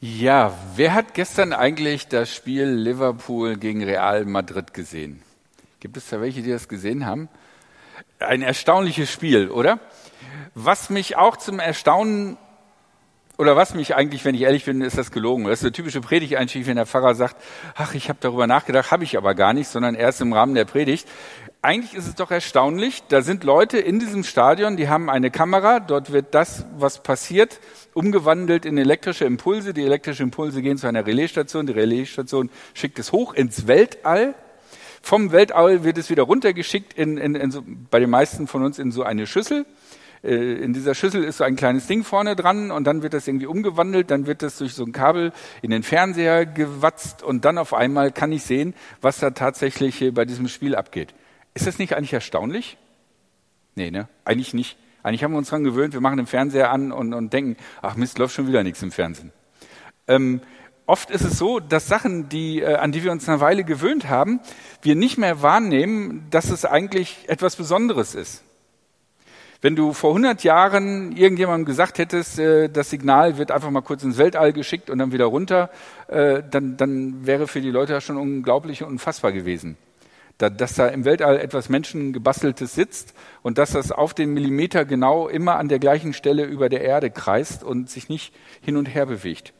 Ja, 0.00 0.56
wer 0.76 0.94
hat 0.94 1.14
gestern 1.14 1.52
eigentlich 1.52 2.06
das 2.06 2.32
Spiel 2.32 2.66
Liverpool 2.66 3.56
gegen 3.56 3.82
Real 3.82 4.24
Madrid 4.26 4.72
gesehen? 4.72 5.24
Gibt 5.80 5.96
es 5.96 6.08
da 6.08 6.20
welche, 6.20 6.40
die 6.40 6.52
das 6.52 6.68
gesehen 6.68 7.04
haben? 7.04 7.28
Ein 8.20 8.42
erstaunliches 8.42 9.10
Spiel, 9.10 9.50
oder? 9.50 9.80
Was 10.54 10.88
mich 10.88 11.16
auch 11.16 11.36
zum 11.36 11.58
Erstaunen 11.58 12.36
oder 13.38 13.56
was 13.56 13.74
mich 13.74 13.96
eigentlich, 13.96 14.24
wenn 14.24 14.36
ich 14.36 14.42
ehrlich 14.42 14.64
bin, 14.64 14.82
ist 14.82 14.96
das 14.96 15.10
gelogen. 15.10 15.44
Das 15.44 15.54
ist 15.54 15.64
der 15.64 15.72
typische 15.72 16.00
Predigteinstieg, 16.00 16.68
wenn 16.68 16.76
der 16.76 16.86
Pfarrer 16.86 17.16
sagt, 17.16 17.34
ach, 17.74 17.94
ich 17.94 18.08
habe 18.08 18.20
darüber 18.20 18.46
nachgedacht, 18.46 18.92
habe 18.92 19.02
ich 19.02 19.16
aber 19.16 19.34
gar 19.34 19.52
nicht, 19.52 19.66
sondern 19.66 19.96
erst 19.96 20.20
im 20.20 20.32
Rahmen 20.32 20.54
der 20.54 20.64
Predigt. 20.64 21.08
Eigentlich 21.60 21.94
ist 21.94 22.06
es 22.06 22.14
doch 22.14 22.30
erstaunlich, 22.30 23.02
da 23.08 23.20
sind 23.20 23.42
Leute 23.42 23.78
in 23.78 23.98
diesem 23.98 24.22
Stadion, 24.22 24.76
die 24.76 24.88
haben 24.88 25.10
eine 25.10 25.32
Kamera, 25.32 25.80
dort 25.80 26.12
wird 26.12 26.32
das, 26.32 26.64
was 26.78 27.02
passiert, 27.02 27.58
umgewandelt 27.94 28.64
in 28.64 28.78
elektrische 28.78 29.24
Impulse. 29.24 29.74
Die 29.74 29.82
elektrischen 29.82 30.22
Impulse 30.22 30.62
gehen 30.62 30.78
zu 30.78 30.86
einer 30.86 31.04
Relaisstation, 31.04 31.66
die 31.66 31.72
Relaisstation 31.72 32.48
schickt 32.74 33.00
es 33.00 33.10
hoch 33.10 33.34
ins 33.34 33.66
Weltall. 33.66 34.36
Vom 35.02 35.32
Weltall 35.32 35.82
wird 35.82 35.98
es 35.98 36.10
wieder 36.10 36.22
runtergeschickt, 36.22 36.92
in, 36.92 37.18
in, 37.18 37.34
in 37.34 37.50
so, 37.50 37.64
bei 37.90 37.98
den 37.98 38.10
meisten 38.10 38.46
von 38.46 38.64
uns 38.64 38.78
in 38.78 38.92
so 38.92 39.02
eine 39.02 39.26
Schüssel. 39.26 39.66
Äh, 40.22 40.62
in 40.62 40.74
dieser 40.74 40.94
Schüssel 40.94 41.24
ist 41.24 41.38
so 41.38 41.44
ein 41.44 41.56
kleines 41.56 41.88
Ding 41.88 42.04
vorne 42.04 42.36
dran 42.36 42.70
und 42.70 42.84
dann 42.84 43.02
wird 43.02 43.14
das 43.14 43.26
irgendwie 43.26 43.46
umgewandelt, 43.46 44.12
dann 44.12 44.26
wird 44.26 44.42
das 44.42 44.58
durch 44.58 44.74
so 44.74 44.84
ein 44.84 44.92
Kabel 44.92 45.32
in 45.62 45.70
den 45.70 45.82
Fernseher 45.82 46.46
gewatzt 46.46 47.24
und 47.24 47.44
dann 47.44 47.58
auf 47.58 47.74
einmal 47.74 48.12
kann 48.12 48.30
ich 48.30 48.44
sehen, 48.44 48.74
was 49.00 49.18
da 49.18 49.30
tatsächlich 49.30 50.14
bei 50.14 50.24
diesem 50.24 50.46
Spiel 50.46 50.76
abgeht. 50.76 51.14
Ist 51.58 51.66
das 51.66 51.80
nicht 51.80 51.96
eigentlich 51.96 52.12
erstaunlich? 52.12 52.76
Nee, 53.74 53.90
ne? 53.90 54.06
Eigentlich 54.24 54.54
nicht. 54.54 54.76
Eigentlich 55.02 55.24
haben 55.24 55.32
wir 55.32 55.38
uns 55.38 55.48
daran 55.48 55.64
gewöhnt, 55.64 55.92
wir 55.92 56.00
machen 56.00 56.16
den 56.16 56.28
Fernseher 56.28 56.70
an 56.70 56.92
und, 56.92 57.12
und 57.12 57.32
denken, 57.32 57.56
ach 57.82 57.96
Mist, 57.96 58.16
läuft 58.20 58.32
schon 58.32 58.46
wieder 58.46 58.62
nichts 58.62 58.80
im 58.80 58.92
Fernsehen. 58.92 59.32
Ähm, 60.06 60.40
oft 60.86 61.10
ist 61.10 61.24
es 61.24 61.36
so, 61.36 61.58
dass 61.58 61.88
Sachen, 61.88 62.28
die, 62.28 62.60
äh, 62.60 62.76
an 62.76 62.92
die 62.92 63.02
wir 63.02 63.10
uns 63.10 63.28
eine 63.28 63.40
Weile 63.40 63.64
gewöhnt 63.64 64.08
haben, 64.08 64.38
wir 64.82 64.94
nicht 64.94 65.18
mehr 65.18 65.42
wahrnehmen, 65.42 66.28
dass 66.30 66.48
es 66.50 66.64
eigentlich 66.64 67.24
etwas 67.26 67.56
Besonderes 67.56 68.14
ist. 68.14 68.44
Wenn 69.60 69.74
du 69.74 69.92
vor 69.92 70.10
100 70.10 70.44
Jahren 70.44 71.10
irgendjemandem 71.10 71.64
gesagt 71.64 71.98
hättest, 71.98 72.38
äh, 72.38 72.68
das 72.68 72.90
Signal 72.90 73.36
wird 73.36 73.50
einfach 73.50 73.70
mal 73.70 73.82
kurz 73.82 74.04
ins 74.04 74.16
Weltall 74.16 74.52
geschickt 74.52 74.90
und 74.90 74.98
dann 74.98 75.10
wieder 75.10 75.24
runter, 75.24 75.70
äh, 76.06 76.40
dann, 76.48 76.76
dann 76.76 77.26
wäre 77.26 77.48
für 77.48 77.60
die 77.60 77.72
Leute 77.72 77.94
das 77.94 78.04
schon 78.04 78.16
unglaublich 78.16 78.84
und 78.84 78.90
unfassbar 78.90 79.32
gewesen. 79.32 79.76
Da, 80.38 80.50
dass 80.50 80.74
da 80.74 80.86
im 80.86 81.04
Weltall 81.04 81.38
etwas 81.38 81.68
Menschengebasteltes 81.68 82.74
sitzt 82.74 83.12
und 83.42 83.58
dass 83.58 83.72
das 83.72 83.90
auf 83.90 84.14
den 84.14 84.32
Millimeter 84.32 84.84
genau 84.84 85.28
immer 85.28 85.56
an 85.56 85.68
der 85.68 85.80
gleichen 85.80 86.12
Stelle 86.12 86.44
über 86.44 86.68
der 86.68 86.82
Erde 86.82 87.10
kreist 87.10 87.64
und 87.64 87.90
sich 87.90 88.08
nicht 88.08 88.32
hin 88.60 88.76
und 88.76 88.86
her 88.86 89.06
bewegt. 89.06 89.52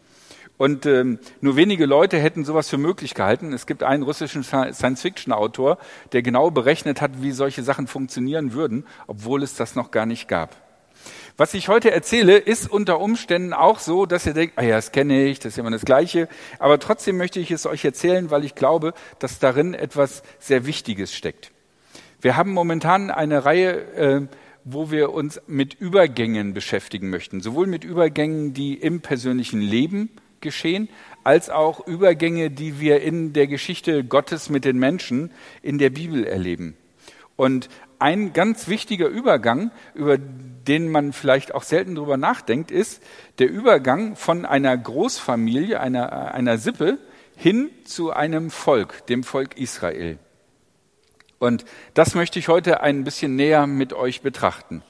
Und 0.57 0.87
ähm, 0.87 1.21
nur 1.41 1.57
wenige 1.57 1.87
Leute 1.87 2.19
hätten 2.19 2.45
sowas 2.45 2.69
für 2.69 2.79
möglich 2.79 3.15
gehalten. 3.15 3.53
Es 3.53 3.67
gibt 3.67 3.83
einen 3.85 4.03
russischen 4.03 4.43
Science-Fiction-Autor, 4.43 5.79
der 6.13 6.23
genau 6.23 6.51
berechnet 6.51 7.01
hat, 7.01 7.23
wie 7.23 7.31
solche 7.31 7.63
Sachen 7.63 7.87
funktionieren 7.87 8.53
würden, 8.53 8.85
obwohl 9.07 9.45
es 9.45 9.55
das 9.55 9.77
noch 9.77 9.93
gar 9.93 10.05
nicht 10.05 10.29
gab. 10.29 10.68
Was 11.41 11.55
ich 11.55 11.69
heute 11.69 11.93
erzähle, 11.93 12.37
ist 12.37 12.69
unter 12.69 12.99
Umständen 12.99 13.53
auch 13.53 13.79
so, 13.79 14.07
dass 14.07 14.27
ihr 14.27 14.35
denkt, 14.35 14.55
ah 14.57 14.65
ja, 14.65 14.75
das 14.75 14.91
kenne 14.91 15.25
ich, 15.27 15.39
das 15.39 15.53
ist 15.53 15.59
immer 15.59 15.71
das 15.71 15.85
Gleiche. 15.85 16.29
Aber 16.59 16.81
trotzdem 16.81 17.17
möchte 17.17 17.39
ich 17.39 17.53
es 17.53 17.65
euch 17.65 17.85
erzählen, 17.85 18.33
weil 18.33 18.45
ich 18.45 18.57
glaube, 18.57 18.93
dass 19.21 19.39
darin 19.39 19.73
etwas 19.73 20.25
sehr 20.41 20.67
Wichtiges 20.67 21.15
steckt. 21.15 21.53
Wir 22.21 22.37
haben 22.37 22.51
momentan 22.51 23.13
eine 23.13 23.45
Reihe, 23.45 23.71
äh, 23.95 24.27
wo 24.65 24.91
wir 24.91 25.13
uns 25.13 25.41
mit 25.47 25.75
Übergängen 25.75 26.55
beschäftigen 26.55 27.09
möchten. 27.09 27.41
Sowohl 27.41 27.69
mit 27.69 27.85
Übergängen, 27.85 28.53
die 28.53 28.75
im 28.75 29.01
persönlichen 29.01 29.61
Leben 29.61 30.11
geschehen, 30.41 30.89
als 31.23 31.51
auch 31.51 31.87
Übergänge, 31.87 32.51
die 32.51 32.81
wir 32.81 33.01
in 33.01 33.33
der 33.33 33.47
Geschichte 33.47 34.03
Gottes 34.03 34.51
mit 34.51 34.65
den 34.65 34.77
Menschen 34.77 35.31
in 35.63 35.79
der 35.79 35.91
Bibel 35.91 36.25
erleben. 36.25 36.77
Und 37.37 37.69
ein 37.99 38.33
ganz 38.33 38.69
wichtiger 38.69 39.09
Übergang, 39.09 39.71
über 39.95 40.19
den 40.19 40.89
man 40.91 41.13
vielleicht 41.13 41.55
auch 41.55 41.63
selten 41.63 41.95
drüber 41.95 42.17
nachdenkt, 42.17 42.71
ist 42.71 43.03
der 43.39 43.51
Übergang 43.51 44.17
von 44.17 44.45
einer 44.45 44.77
Großfamilie, 44.77 45.81
einer, 45.81 46.35
einer 46.35 46.59
Sippe 46.59 46.99
hin 47.37 47.71
zu 47.85 48.13
einem 48.13 48.51
Volk, 48.51 49.07
dem 49.07 49.25
Volk 49.25 49.57
Israel. 49.59 50.19
Und 51.39 51.65
das 51.95 52.15
möchte 52.15 52.39
ich 52.39 52.49
heute 52.49 52.81
ein 52.81 53.05
bisschen 53.05 53.37
näher 53.37 53.67
mit 53.67 53.93
euch 53.93 54.23
betrachten. 54.23 54.83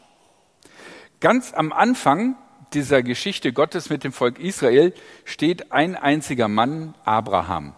Ganz 1.20 1.52
am 1.52 1.72
Anfang 1.72 2.36
dieser 2.72 3.02
Geschichte 3.02 3.52
Gottes 3.52 3.90
mit 3.90 4.04
dem 4.04 4.12
Volk 4.12 4.38
Israel 4.38 4.94
steht 5.24 5.72
ein 5.72 5.94
einziger 5.94 6.48
Mann, 6.48 6.94
Abraham. 7.04 7.74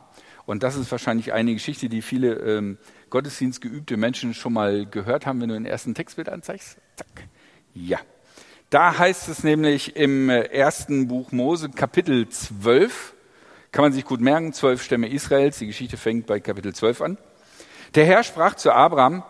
Und 0.47 0.62
das 0.62 0.76
ist 0.76 0.91
wahrscheinlich 0.91 1.32
eine 1.32 1.52
Geschichte, 1.54 1.88
die 1.88 2.02
viele 2.02 2.34
ähm, 2.34 2.78
gottesdienstgeübte 3.10 3.97
Menschen 3.97 4.34
schon 4.34 4.53
mal 4.53 4.87
gehört 4.87 5.26
haben, 5.26 5.41
wenn 5.41 5.48
du 5.48 5.54
den 5.54 5.66
ersten 5.66 5.94
Textbild 5.94 6.28
anzeigst. 6.28 6.78
Zack. 6.97 7.28
Ja. 7.75 7.98
Da 8.71 8.98
heißt 8.98 9.28
es 9.28 9.43
nämlich 9.43 9.97
im 9.97 10.31
äh, 10.31 10.43
ersten 10.44 11.09
Buch 11.09 11.32
Mose, 11.32 11.71
Kapitel 11.71 12.28
12, 12.28 13.15
kann 13.72 13.82
man 13.82 13.93
sich 13.93 14.04
gut 14.04 14.21
merken, 14.21 14.53
zwölf 14.53 14.82
Stämme 14.82 15.09
Israels, 15.09 15.59
die 15.59 15.66
Geschichte 15.66 15.97
fängt 15.97 16.26
bei 16.26 16.41
Kapitel 16.41 16.75
12 16.75 17.00
an. 17.03 17.19
Der 17.94 18.06
Herr 18.06 18.22
sprach 18.22 18.54
zu 18.54 18.72
Abraham, 18.72 19.25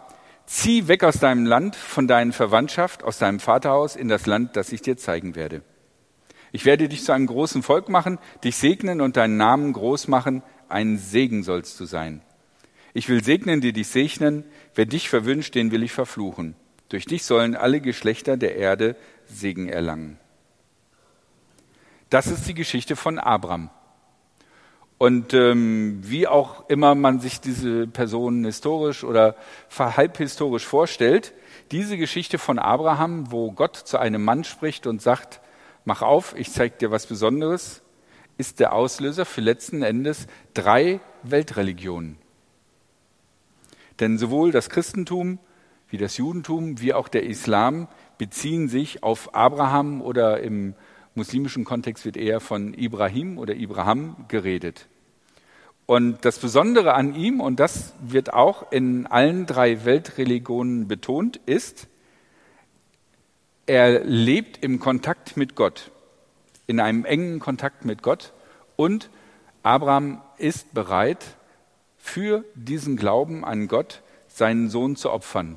Zieh 0.45 0.89
weg 0.89 1.05
aus 1.05 1.21
deinem 1.21 1.47
Land, 1.47 1.77
von 1.77 2.09
deiner 2.09 2.33
Verwandtschaft, 2.33 3.05
aus 3.05 3.19
deinem 3.19 3.39
Vaterhaus 3.39 3.95
in 3.95 4.09
das 4.09 4.27
Land, 4.27 4.57
das 4.57 4.73
ich 4.73 4.83
dir 4.83 4.97
zeigen 4.97 5.37
werde. 5.37 5.63
Ich 6.51 6.65
werde 6.65 6.89
dich 6.89 7.05
zu 7.05 7.13
einem 7.13 7.29
großen 7.29 7.63
Volk 7.63 7.89
machen, 7.89 8.19
dich 8.43 8.57
segnen 8.57 9.01
und 9.01 9.17
deinen 9.17 9.37
Namen 9.37 9.73
groß 9.73 10.09
machen, 10.09 10.43
ein 10.69 10.99
Segen 10.99 11.45
sollst 11.45 11.79
du 11.79 11.85
sein. 11.85 12.23
Ich 12.93 13.09
will 13.09 13.23
segnen, 13.23 13.61
die 13.61 13.73
dich 13.73 13.89
segnen, 13.89 14.45
wer 14.75 14.87
dich 14.87 15.09
verwünscht, 15.09 15.55
den 15.55 15.71
will 15.71 15.83
ich 15.83 15.93
verfluchen. 15.93 16.57
Durch 16.89 17.05
dich 17.05 17.25
sollen 17.25 17.55
alle 17.55 17.81
Geschlechter 17.81 18.37
der 18.37 18.57
Erde 18.57 18.97
Segen 19.27 19.69
erlangen. 19.69 20.19
Das 22.11 22.27
ist 22.27 22.49
die 22.49 22.55
Geschichte 22.55 22.97
von 22.97 23.19
Abraham. 23.19 23.71
Und 24.99 25.33
ähm, 25.33 26.01
wie 26.03 26.27
auch 26.27 26.69
immer 26.69 26.95
man 26.95 27.21
sich 27.21 27.41
diese 27.41 27.87
Person 27.87 28.45
historisch 28.45 29.03
oder 29.03 29.35
halbhistorisch 29.79 30.67
vorstellt, 30.67 31.33
diese 31.71 31.97
Geschichte 31.97 32.37
von 32.37 32.59
Abraham, 32.59 33.31
wo 33.33 33.53
Gott 33.53 33.77
zu 33.77 33.99
einem 33.99 34.23
Mann 34.23 34.45
spricht 34.45 34.87
und 34.87 35.01
sagt, 35.01 35.41
mach 35.87 36.03
auf, 36.03 36.35
ich 36.37 36.53
zeige 36.53 36.77
dir 36.77 36.91
was 36.91 37.07
Besonderes, 37.07 37.81
ist 38.37 38.61
der 38.61 38.75
Auslöser 38.75 39.25
für 39.25 39.41
letzten 39.41 39.83
Endes 39.83 40.27
drei 40.53 41.01
Weltreligionen. 41.23 42.19
Denn 44.01 44.19
sowohl 44.19 44.51
das 44.51 44.71
Christentum 44.71 45.39
wie 45.91 45.99
das 45.99 46.17
Judentum 46.17 46.81
wie 46.81 46.95
auch 46.95 47.09
der 47.09 47.25
Islam 47.25 47.89
beziehen 48.17 48.69
sich 48.69 49.03
auf 49.03 49.35
Abraham 49.35 50.01
oder 50.03 50.41
im 50.41 50.75
muslimischen 51.15 51.65
Kontext 51.65 52.05
wird 52.05 52.17
eher 52.17 52.41
von 52.41 52.75
Ibrahim 52.75 53.39
oder 53.39 53.55
Ibrahim 53.55 54.17
geredet. 54.29 54.87
Und 55.87 56.25
das 56.25 56.39
Besondere 56.39 56.95
an 56.95 57.17
ihm, 57.17 57.41
und 57.41 57.59
das 57.59 57.95
wird 58.01 58.33
auch 58.33 58.71
in 58.71 59.09
allen 59.09 59.47
drei 59.47 59.85
Weltreligionen 59.85 60.87
betont, 60.87 61.41
ist, 61.47 61.89
er 63.67 64.05
lebt 64.05 64.63
im 64.63 64.79
Kontakt 64.79 65.37
mit 65.37 65.57
Gott, 65.57 65.91
in 66.69 66.79
einem 66.79 67.05
engen 67.05 67.41
Kontakt 67.41 67.85
mit 67.85 68.03
Gott 68.03 68.33
und 68.77 69.11
Abraham 69.65 70.23
ist 70.39 70.73
bereit, 70.73 71.37
für 72.01 72.45
diesen 72.55 72.97
Glauben 72.97 73.45
an 73.45 73.69
Gott 73.69 74.03
seinen 74.27 74.71
Sohn 74.71 74.97
zu 74.97 75.11
opfern. 75.13 75.57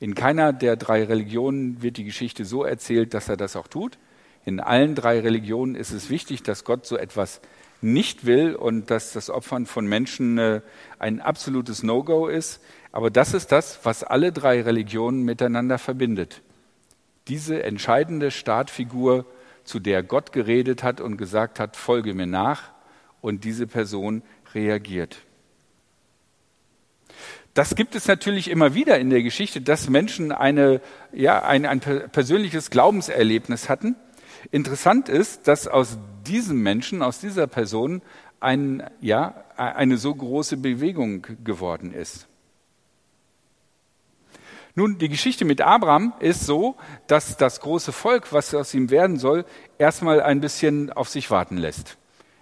In 0.00 0.14
keiner 0.14 0.52
der 0.52 0.76
drei 0.76 1.04
Religionen 1.04 1.82
wird 1.82 1.96
die 1.96 2.04
Geschichte 2.04 2.44
so 2.44 2.64
erzählt, 2.64 3.14
dass 3.14 3.28
er 3.28 3.36
das 3.36 3.56
auch 3.56 3.68
tut. 3.68 3.98
In 4.44 4.60
allen 4.60 4.94
drei 4.94 5.20
Religionen 5.20 5.74
ist 5.74 5.92
es 5.92 6.08
wichtig, 6.08 6.42
dass 6.42 6.64
Gott 6.64 6.86
so 6.86 6.96
etwas 6.96 7.40
nicht 7.80 8.24
will 8.24 8.54
und 8.54 8.90
dass 8.90 9.12
das 9.12 9.28
Opfern 9.28 9.66
von 9.66 9.86
Menschen 9.86 10.38
äh, 10.38 10.60
ein 10.98 11.20
absolutes 11.20 11.82
No-Go 11.82 12.28
ist. 12.28 12.60
Aber 12.92 13.10
das 13.10 13.34
ist 13.34 13.52
das, 13.52 13.80
was 13.82 14.04
alle 14.04 14.32
drei 14.32 14.62
Religionen 14.62 15.22
miteinander 15.22 15.78
verbindet. 15.78 16.42
Diese 17.28 17.62
entscheidende 17.62 18.30
Startfigur, 18.30 19.26
zu 19.64 19.80
der 19.80 20.02
Gott 20.02 20.32
geredet 20.32 20.82
hat 20.82 21.00
und 21.00 21.16
gesagt 21.16 21.58
hat, 21.58 21.76
folge 21.76 22.12
mir 22.12 22.26
nach, 22.26 22.74
und 23.24 23.44
diese 23.44 23.66
Person 23.66 24.22
reagiert. 24.54 25.18
Das 27.54 27.76
gibt 27.76 27.94
es 27.94 28.08
natürlich 28.08 28.50
immer 28.50 28.74
wieder 28.74 28.98
in 28.98 29.10
der 29.10 29.22
Geschichte, 29.22 29.60
dass 29.60 29.88
Menschen 29.88 30.32
eine, 30.32 30.80
ja, 31.12 31.42
ein, 31.44 31.66
ein 31.66 31.80
persönliches 31.80 32.70
Glaubenserlebnis 32.70 33.68
hatten. 33.68 33.94
Interessant 34.50 35.08
ist, 35.08 35.46
dass 35.46 35.68
aus 35.68 35.98
diesem 36.26 36.62
Menschen, 36.62 37.00
aus 37.00 37.20
dieser 37.20 37.46
Person 37.46 38.02
ein, 38.40 38.82
ja, 39.00 39.44
eine 39.56 39.98
so 39.98 40.14
große 40.14 40.56
Bewegung 40.56 41.26
geworden 41.44 41.94
ist. 41.94 42.26
Nun, 44.74 44.98
die 44.98 45.08
Geschichte 45.08 45.44
mit 45.44 45.60
Abraham 45.60 46.14
ist 46.18 46.44
so, 46.46 46.74
dass 47.06 47.36
das 47.36 47.60
große 47.60 47.92
Volk, 47.92 48.32
was 48.32 48.52
aus 48.52 48.74
ihm 48.74 48.90
werden 48.90 49.18
soll, 49.18 49.44
erstmal 49.78 50.20
ein 50.20 50.40
bisschen 50.40 50.92
auf 50.92 51.08
sich 51.08 51.30
warten 51.30 51.56
lässt. 51.56 51.96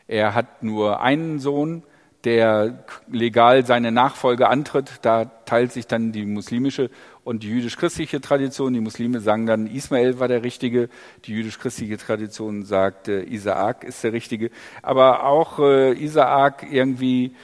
Er 0.09 0.35
hat 0.35 0.63
nur 0.63 1.03
einen 1.03 1.39
Sohn, 1.39 1.83
der 2.25 2.85
legal 3.11 3.67
seine 3.67 3.91
Nachfolge 3.91 4.49
antritt. 4.49 5.01
Da 5.03 5.25
teilt 5.25 5.73
sich 5.73 5.87
dann 5.87 6.13
die 6.13 6.25
muslimische 6.25 6.91
und 7.25 7.43
die 7.43 7.49
jüdisch-christliche 7.49 8.21
Tradition. 8.21 8.75
Die 8.75 8.81
Muslime 8.81 9.21
sagen 9.21 9.47
dann, 9.47 9.67
Ismael 9.67 10.19
war 10.21 10.29
der 10.29 10.45
Richtige. 10.45 10.89
Die 11.25 11.33
jüdisch-christliche 11.33 11.99
Tradition 11.99 12.65
sagt, 12.65 13.09
äh, 13.09 13.23
Isaak 13.25 13.85
ist 13.85 14.05
der 14.05 14.13
Richtige. 14.13 14.51
Aber 14.83 15.25
auch 15.25 15.59
äh, 15.59 15.93
Isaak 15.93 16.67
irgendwie, 16.71 17.35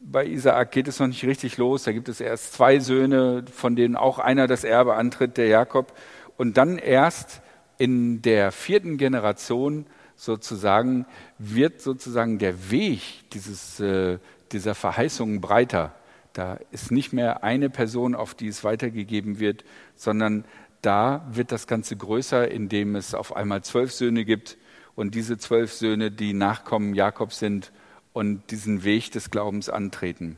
bei 0.00 0.26
Isaak 0.26 0.72
geht 0.72 0.88
es 0.88 1.00
noch 1.00 1.06
nicht 1.06 1.24
richtig 1.24 1.56
los. 1.56 1.84
Da 1.84 1.92
gibt 1.92 2.08
es 2.08 2.20
erst 2.20 2.52
zwei 2.54 2.78
Söhne, 2.78 3.44
von 3.52 3.76
denen 3.76 3.96
auch 3.96 4.18
einer 4.18 4.46
das 4.46 4.64
Erbe 4.64 4.94
antritt, 4.94 5.38
der 5.38 5.48
Jakob. 5.48 5.94
Und 6.36 6.56
dann 6.56 6.78
erst 6.78 7.40
in 7.78 8.20
der 8.20 8.52
vierten 8.52 8.98
Generation 8.98 9.86
sozusagen 10.20 11.06
wird 11.38 11.80
sozusagen 11.80 12.38
der 12.38 12.70
Weg 12.70 13.30
dieses, 13.32 13.80
äh, 13.80 14.18
dieser 14.52 14.74
Verheißungen 14.74 15.40
breiter. 15.40 15.94
Da 16.34 16.58
ist 16.70 16.92
nicht 16.92 17.14
mehr 17.14 17.42
eine 17.42 17.70
Person, 17.70 18.14
auf 18.14 18.34
die 18.34 18.48
es 18.48 18.62
weitergegeben 18.62 19.40
wird, 19.40 19.64
sondern 19.96 20.44
da 20.82 21.26
wird 21.32 21.52
das 21.52 21.66
Ganze 21.66 21.96
größer, 21.96 22.50
indem 22.50 22.96
es 22.96 23.14
auf 23.14 23.34
einmal 23.34 23.62
zwölf 23.62 23.92
Söhne 23.92 24.26
gibt 24.26 24.58
und 24.94 25.14
diese 25.14 25.38
zwölf 25.38 25.72
Söhne 25.72 26.10
die 26.10 26.34
Nachkommen 26.34 26.94
Jakobs 26.94 27.38
sind 27.38 27.72
und 28.12 28.50
diesen 28.50 28.84
Weg 28.84 29.12
des 29.12 29.30
Glaubens 29.30 29.70
antreten. 29.70 30.36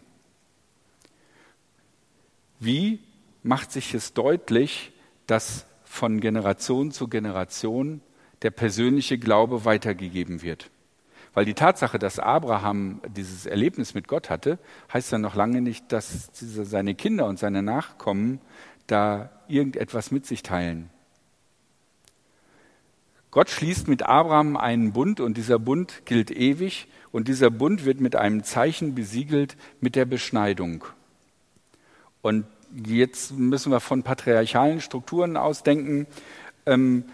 Wie 2.60 3.00
macht 3.42 3.72
sich 3.72 3.94
es 3.94 4.12
deutlich, 4.12 4.92
dass 5.26 5.66
von 5.84 6.20
Generation 6.20 6.92
zu 6.92 7.08
Generation 7.08 8.00
der 8.42 8.50
persönliche 8.50 9.18
Glaube 9.18 9.64
weitergegeben 9.64 10.42
wird. 10.42 10.70
Weil 11.34 11.44
die 11.44 11.54
Tatsache, 11.54 11.98
dass 11.98 12.18
Abraham 12.18 13.00
dieses 13.08 13.46
Erlebnis 13.46 13.94
mit 13.94 14.06
Gott 14.06 14.28
hatte, 14.28 14.58
heißt 14.92 15.12
dann 15.12 15.22
noch 15.22 15.34
lange 15.34 15.62
nicht, 15.62 15.90
dass 15.90 16.30
seine 16.32 16.94
Kinder 16.94 17.26
und 17.26 17.38
seine 17.38 17.62
Nachkommen 17.62 18.40
da 18.86 19.30
irgendetwas 19.48 20.10
mit 20.10 20.26
sich 20.26 20.42
teilen. 20.42 20.90
Gott 23.30 23.48
schließt 23.48 23.88
mit 23.88 24.02
Abraham 24.02 24.58
einen 24.58 24.92
Bund 24.92 25.18
und 25.18 25.38
dieser 25.38 25.58
Bund 25.58 26.02
gilt 26.04 26.30
ewig 26.30 26.86
und 27.12 27.28
dieser 27.28 27.50
Bund 27.50 27.86
wird 27.86 27.98
mit 27.98 28.14
einem 28.14 28.44
Zeichen 28.44 28.94
besiegelt 28.94 29.56
mit 29.80 29.96
der 29.96 30.04
Beschneidung. 30.04 30.84
Und 32.20 32.44
jetzt 32.84 33.32
müssen 33.32 33.72
wir 33.72 33.80
von 33.80 34.02
patriarchalen 34.02 34.82
Strukturen 34.82 35.38
ausdenken. 35.38 36.06
Ähm, 36.66 37.04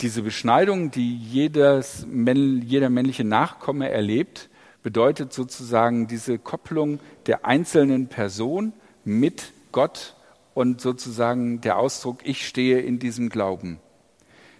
diese 0.00 0.22
Beschneidung, 0.22 0.90
die 0.90 1.16
jedes, 1.16 2.06
jeder 2.08 2.90
männliche 2.90 3.24
Nachkomme 3.24 3.90
erlebt, 3.90 4.48
bedeutet 4.82 5.32
sozusagen 5.32 6.06
diese 6.08 6.38
Kopplung 6.38 7.00
der 7.26 7.46
einzelnen 7.46 8.08
Person 8.08 8.72
mit 9.04 9.52
Gott 9.72 10.14
und 10.52 10.80
sozusagen 10.80 11.60
der 11.60 11.78
Ausdruck, 11.78 12.18
ich 12.24 12.46
stehe 12.46 12.80
in 12.80 12.98
diesem 12.98 13.28
Glauben. 13.28 13.80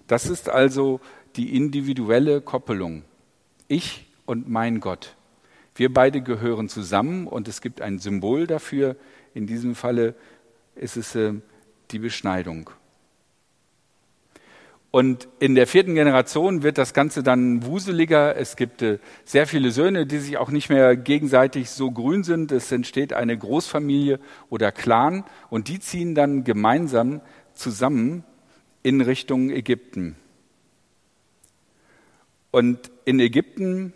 Das 0.07 0.27
ist 0.27 0.49
also 0.49 1.01
die 1.37 1.57
individuelle 1.57 2.41
Koppelung. 2.41 3.03
Ich 3.69 4.07
und 4.27 4.49
mein 4.49 4.81
Gott. 4.81 5.15
Wir 5.77 5.93
beide 5.93 6.21
gehören 6.21 6.69
zusammen 6.69 7.27
und 7.27 7.49
es 7.49 7.61
gibt 7.61 7.81
ein 7.81 7.99
Symbol 7.99 8.47
dafür. 8.47 8.97
In 9.35 9.47
diesem 9.47 9.75
Falle 9.75 10.15
ist 10.75 10.97
es 10.97 11.15
äh, 11.15 11.35
die 11.91 11.99
Beschneidung. 11.99 12.71
Und 14.95 15.27
in 15.41 15.57
der 15.57 15.67
vierten 15.67 15.97
Generation 15.97 16.63
wird 16.63 16.79
das 16.79 16.95
Ganze 16.95 17.25
dann 17.25 17.67
wuseliger. 17.67 18.37
Es 18.37 18.55
gibt 18.55 18.81
äh, 18.81 19.01
sehr 19.25 19.49
viele 19.49 19.73
Söhne, 19.73 20.07
die 20.07 20.19
sich 20.19 20.37
auch 20.37 20.51
nicht 20.51 20.69
mehr 20.69 20.95
gegenseitig 20.95 21.71
so 21.71 21.91
grün 21.91 22.23
sind. 22.23 22.53
Es 22.53 22.71
entsteht 22.71 23.13
eine 23.13 23.37
Großfamilie 23.37 24.21
oder 24.51 24.71
Clan 24.71 25.25
und 25.51 25.67
die 25.67 25.81
ziehen 25.81 26.15
dann 26.15 26.45
gemeinsam 26.45 27.23
zusammen 27.55 28.23
in 28.85 29.01
Richtung 29.01 29.51
Ägypten. 29.51 30.15
Und 32.53 32.93
in 33.05 33.19
Ägypten, 33.19 33.93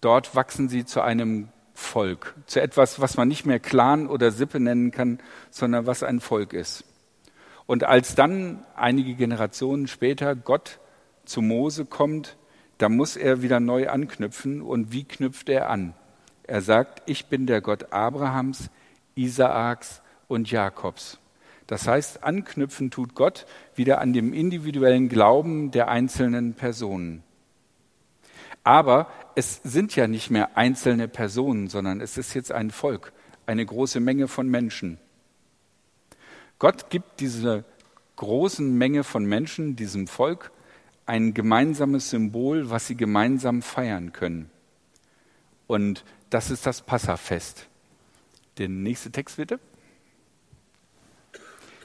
dort 0.00 0.36
wachsen 0.36 0.68
sie 0.68 0.84
zu 0.84 1.00
einem 1.00 1.48
Volk, 1.74 2.36
zu 2.46 2.62
etwas, 2.62 3.00
was 3.00 3.16
man 3.16 3.26
nicht 3.26 3.44
mehr 3.44 3.58
Clan 3.58 4.06
oder 4.06 4.30
Sippe 4.30 4.60
nennen 4.60 4.92
kann, 4.92 5.18
sondern 5.50 5.84
was 5.84 6.04
ein 6.04 6.20
Volk 6.20 6.52
ist. 6.52 6.84
Und 7.66 7.84
als 7.84 8.14
dann 8.14 8.64
einige 8.76 9.14
Generationen 9.14 9.86
später 9.86 10.34
Gott 10.36 10.80
zu 11.24 11.40
Mose 11.40 11.86
kommt, 11.86 12.36
da 12.78 12.88
muss 12.88 13.16
er 13.16 13.42
wieder 13.42 13.60
neu 13.60 13.88
anknüpfen. 13.88 14.60
Und 14.60 14.92
wie 14.92 15.04
knüpft 15.04 15.48
er 15.48 15.70
an? 15.70 15.94
Er 16.42 16.60
sagt, 16.60 17.02
ich 17.08 17.26
bin 17.26 17.46
der 17.46 17.60
Gott 17.60 17.92
Abrahams, 17.92 18.70
Isaaks 19.14 20.02
und 20.28 20.50
Jakobs. 20.50 21.18
Das 21.66 21.88
heißt, 21.88 22.22
anknüpfen 22.22 22.90
tut 22.90 23.14
Gott 23.14 23.46
wieder 23.74 24.00
an 24.00 24.12
dem 24.12 24.34
individuellen 24.34 25.08
Glauben 25.08 25.70
der 25.70 25.88
einzelnen 25.88 26.54
Personen. 26.54 27.22
Aber 28.62 29.08
es 29.34 29.60
sind 29.62 29.96
ja 29.96 30.06
nicht 30.06 30.30
mehr 30.30 30.56
einzelne 30.56 31.08
Personen, 31.08 31.68
sondern 31.68 32.00
es 32.00 32.18
ist 32.18 32.34
jetzt 32.34 32.52
ein 32.52 32.70
Volk, 32.70 33.12
eine 33.46 33.64
große 33.64 34.00
Menge 34.00 34.28
von 34.28 34.48
Menschen. 34.48 34.98
Gott 36.58 36.90
gibt 36.90 37.20
dieser 37.20 37.64
großen 38.16 38.76
Menge 38.76 39.04
von 39.04 39.24
Menschen, 39.24 39.76
diesem 39.76 40.06
Volk, 40.06 40.50
ein 41.06 41.34
gemeinsames 41.34 42.10
Symbol, 42.10 42.70
was 42.70 42.86
sie 42.86 42.96
gemeinsam 42.96 43.60
feiern 43.60 44.12
können. 44.12 44.50
Und 45.66 46.04
das 46.30 46.50
ist 46.50 46.66
das 46.66 46.82
Passafest. 46.82 47.68
Der 48.58 48.68
nächste 48.68 49.10
Text 49.10 49.36
bitte. 49.36 49.58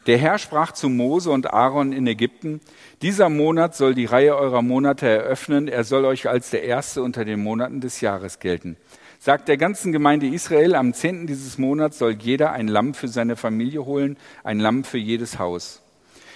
Der 0.07 0.17
Herr 0.17 0.37
sprach 0.37 0.71
zu 0.71 0.87
Mose 0.87 1.29
und 1.29 1.53
Aaron 1.53 1.91
in 1.91 2.07
Ägypten, 2.07 2.61
dieser 3.01 3.29
Monat 3.29 3.75
soll 3.75 3.93
die 3.93 4.05
Reihe 4.05 4.35
eurer 4.35 4.61
Monate 4.61 5.07
eröffnen, 5.07 5.67
er 5.67 5.83
soll 5.83 6.05
euch 6.05 6.29
als 6.29 6.51
der 6.51 6.63
erste 6.63 7.03
unter 7.03 7.25
den 7.25 7.43
Monaten 7.43 7.81
des 7.81 8.01
Jahres 8.01 8.39
gelten 8.39 8.77
sagt 9.19 9.49
der 9.49 9.57
ganzen 9.57 9.91
Gemeinde 9.91 10.27
Israel, 10.27 10.75
am 10.75 10.93
zehnten 10.93 11.27
dieses 11.27 11.57
Monats 11.57 11.99
soll 11.99 12.13
jeder 12.13 12.53
ein 12.53 12.69
Lamm 12.69 12.93
für 12.93 13.09
seine 13.09 13.35
Familie 13.35 13.85
holen, 13.85 14.17
ein 14.43 14.59
Lamm 14.59 14.85
für 14.85 14.97
jedes 14.97 15.37
Haus. 15.37 15.81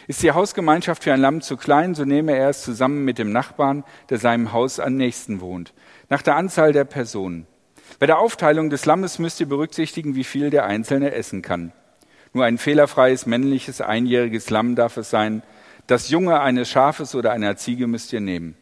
Ist 0.07 0.21
die 0.21 0.31
Hausgemeinschaft 0.31 1.03
für 1.03 1.13
ein 1.13 1.21
Lamm 1.21 1.41
zu 1.41 1.55
klein, 1.55 1.95
so 1.95 2.03
nehme 2.03 2.35
er 2.35 2.49
es 2.49 2.61
zusammen 2.61 3.05
mit 3.05 3.17
dem 3.17 3.31
Nachbarn, 3.31 3.85
der 4.09 4.17
seinem 4.17 4.51
Haus 4.51 4.81
am 4.81 4.97
nächsten 4.97 5.39
wohnt, 5.39 5.73
nach 6.09 6.21
der 6.21 6.35
Anzahl 6.35 6.73
der 6.73 6.83
Personen. 6.83 7.47
Bei 7.99 8.05
der 8.05 8.19
Aufteilung 8.19 8.69
des 8.69 8.85
Lammes 8.85 9.17
müsst 9.17 9.39
ihr 9.39 9.47
berücksichtigen, 9.47 10.15
wie 10.15 10.25
viel 10.25 10.49
der 10.49 10.65
Einzelne 10.65 11.13
essen 11.13 11.41
kann. 11.41 11.71
Nur 12.33 12.43
ein 12.43 12.57
fehlerfreies, 12.57 13.25
männliches, 13.25 13.79
einjähriges 13.79 14.49
Lamm 14.49 14.75
darf 14.75 14.97
es 14.97 15.09
sein. 15.09 15.41
Das 15.87 16.09
Junge 16.09 16.41
eines 16.41 16.69
Schafes 16.69 17.15
oder 17.15 17.31
einer 17.31 17.55
Ziege 17.55 17.87
müsst 17.87 18.11
ihr 18.11 18.19
nehmen. 18.19 18.57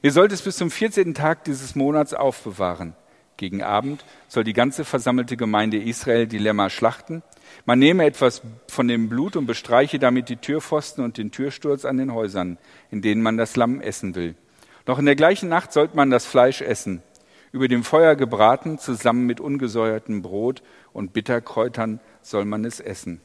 Ihr 0.00 0.12
sollt 0.12 0.32
es 0.32 0.42
bis 0.42 0.56
zum 0.56 0.70
14. 0.70 1.12
Tag 1.12 1.44
dieses 1.44 1.74
Monats 1.74 2.14
aufbewahren. 2.14 2.94
Gegen 3.40 3.62
Abend 3.62 4.04
soll 4.28 4.44
die 4.44 4.52
ganze 4.52 4.84
versammelte 4.84 5.34
Gemeinde 5.34 5.78
Israel 5.78 6.26
die 6.26 6.36
Lämmer 6.36 6.68
schlachten. 6.68 7.22
Man 7.64 7.78
nehme 7.78 8.04
etwas 8.04 8.42
von 8.68 8.86
dem 8.86 9.08
Blut 9.08 9.34
und 9.34 9.46
bestreiche 9.46 9.98
damit 9.98 10.28
die 10.28 10.36
Türpfosten 10.36 11.02
und 11.02 11.16
den 11.16 11.30
Türsturz 11.30 11.86
an 11.86 11.96
den 11.96 12.12
Häusern, 12.12 12.58
in 12.90 13.00
denen 13.00 13.22
man 13.22 13.38
das 13.38 13.56
Lamm 13.56 13.80
essen 13.80 14.14
will. 14.14 14.34
Noch 14.86 14.98
in 14.98 15.06
der 15.06 15.16
gleichen 15.16 15.48
Nacht 15.48 15.72
sollte 15.72 15.96
man 15.96 16.10
das 16.10 16.26
Fleisch 16.26 16.60
essen, 16.60 17.02
über 17.50 17.66
dem 17.66 17.82
Feuer 17.82 18.14
gebraten, 18.14 18.78
zusammen 18.78 19.24
mit 19.24 19.40
ungesäuertem 19.40 20.20
Brot 20.20 20.62
und 20.92 21.14
Bitterkräutern 21.14 21.98
soll 22.20 22.44
man 22.44 22.66
es 22.66 22.78
essen. 22.78 23.22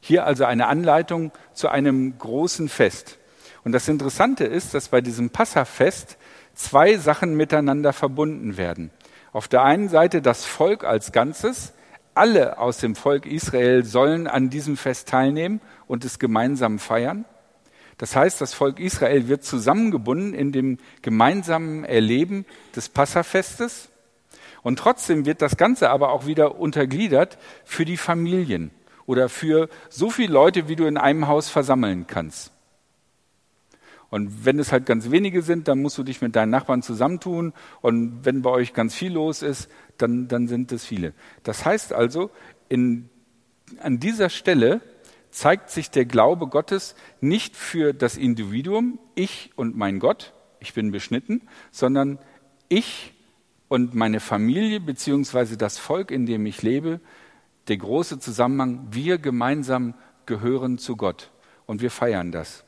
Hier 0.00 0.26
also 0.26 0.46
eine 0.46 0.66
Anleitung 0.66 1.30
zu 1.54 1.68
einem 1.68 2.18
großen 2.18 2.68
Fest. 2.68 3.18
Und 3.62 3.70
das 3.70 3.86
Interessante 3.86 4.46
ist, 4.46 4.74
dass 4.74 4.88
bei 4.88 5.00
diesem 5.00 5.30
Passafest 5.30 6.18
zwei 6.54 6.96
Sachen 6.96 7.36
miteinander 7.36 7.92
verbunden 7.92 8.56
werden. 8.56 8.90
Auf 9.32 9.48
der 9.48 9.62
einen 9.62 9.88
Seite 9.88 10.20
das 10.20 10.44
Volk 10.44 10.84
als 10.84 11.10
Ganzes. 11.12 11.72
Alle 12.14 12.58
aus 12.58 12.78
dem 12.78 12.94
Volk 12.94 13.24
Israel 13.24 13.84
sollen 13.84 14.26
an 14.26 14.50
diesem 14.50 14.76
Fest 14.76 15.08
teilnehmen 15.08 15.62
und 15.86 16.04
es 16.04 16.18
gemeinsam 16.18 16.78
feiern. 16.78 17.24
Das 17.96 18.14
heißt, 18.14 18.40
das 18.40 18.52
Volk 18.52 18.78
Israel 18.78 19.28
wird 19.28 19.44
zusammengebunden 19.44 20.34
in 20.34 20.52
dem 20.52 20.78
gemeinsamen 21.00 21.84
Erleben 21.84 22.44
des 22.76 22.90
Passafestes. 22.90 23.88
Und 24.62 24.78
trotzdem 24.78 25.24
wird 25.24 25.40
das 25.40 25.56
Ganze 25.56 25.88
aber 25.88 26.10
auch 26.10 26.26
wieder 26.26 26.58
untergliedert 26.58 27.38
für 27.64 27.84
die 27.84 27.96
Familien 27.96 28.70
oder 29.06 29.28
für 29.28 29.68
so 29.88 30.10
viele 30.10 30.32
Leute, 30.32 30.68
wie 30.68 30.76
du 30.76 30.84
in 30.84 30.98
einem 30.98 31.26
Haus 31.26 31.48
versammeln 31.48 32.06
kannst. 32.06 32.51
Und 34.12 34.44
wenn 34.44 34.58
es 34.58 34.72
halt 34.72 34.84
ganz 34.84 35.10
wenige 35.10 35.40
sind, 35.40 35.68
dann 35.68 35.80
musst 35.80 35.96
du 35.96 36.02
dich 36.02 36.20
mit 36.20 36.36
deinen 36.36 36.50
Nachbarn 36.50 36.82
zusammentun. 36.82 37.54
Und 37.80 38.26
wenn 38.26 38.42
bei 38.42 38.50
euch 38.50 38.74
ganz 38.74 38.94
viel 38.94 39.14
los 39.14 39.40
ist, 39.40 39.70
dann, 39.96 40.28
dann 40.28 40.48
sind 40.48 40.70
es 40.70 40.84
viele. 40.84 41.14
Das 41.44 41.64
heißt 41.64 41.94
also, 41.94 42.30
in 42.68 43.08
an 43.80 44.00
dieser 44.00 44.28
Stelle 44.28 44.82
zeigt 45.30 45.70
sich 45.70 45.90
der 45.90 46.04
Glaube 46.04 46.46
Gottes 46.46 46.94
nicht 47.22 47.56
für 47.56 47.94
das 47.94 48.18
Individuum, 48.18 48.98
ich 49.14 49.50
und 49.56 49.78
mein 49.78 49.98
Gott, 49.98 50.34
ich 50.60 50.74
bin 50.74 50.92
beschnitten, 50.92 51.40
sondern 51.70 52.18
ich 52.68 53.14
und 53.68 53.94
meine 53.94 54.20
Familie 54.20 54.80
beziehungsweise 54.80 55.56
das 55.56 55.78
Volk, 55.78 56.10
in 56.10 56.26
dem 56.26 56.44
ich 56.44 56.60
lebe, 56.60 57.00
der 57.68 57.78
große 57.78 58.18
Zusammenhang, 58.18 58.88
wir 58.90 59.16
gemeinsam 59.16 59.94
gehören 60.26 60.76
zu 60.76 60.96
Gott 60.98 61.30
und 61.64 61.80
wir 61.80 61.90
feiern 61.90 62.30
das. 62.30 62.66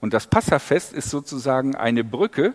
Und 0.00 0.14
das 0.14 0.26
Passafest 0.26 0.92
ist 0.92 1.10
sozusagen 1.10 1.74
eine 1.74 2.04
Brücke 2.04 2.54